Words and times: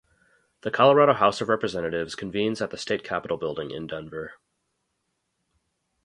The 0.61 0.71
Colorado 0.71 1.13
House 1.13 1.41
of 1.41 1.47
Representatives 1.49 2.15
convenes 2.15 2.59
at 2.59 2.71
the 2.71 2.77
State 2.79 3.03
Capitol 3.03 3.37
building 3.37 3.69
in 3.69 3.85
Denver. 3.85 4.33